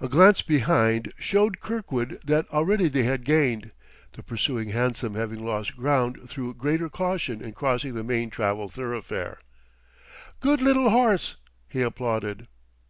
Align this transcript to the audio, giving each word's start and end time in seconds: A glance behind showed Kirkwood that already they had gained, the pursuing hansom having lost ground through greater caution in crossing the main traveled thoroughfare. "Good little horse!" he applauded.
A 0.00 0.08
glance 0.08 0.40
behind 0.40 1.12
showed 1.18 1.60
Kirkwood 1.60 2.18
that 2.24 2.48
already 2.54 2.88
they 2.88 3.02
had 3.02 3.22
gained, 3.22 3.70
the 4.14 4.22
pursuing 4.22 4.70
hansom 4.70 5.14
having 5.14 5.44
lost 5.44 5.76
ground 5.76 6.26
through 6.30 6.54
greater 6.54 6.88
caution 6.88 7.42
in 7.42 7.52
crossing 7.52 7.92
the 7.92 8.02
main 8.02 8.30
traveled 8.30 8.72
thoroughfare. 8.72 9.40
"Good 10.40 10.62
little 10.62 10.88
horse!" 10.88 11.36
he 11.68 11.82
applauded. 11.82 12.48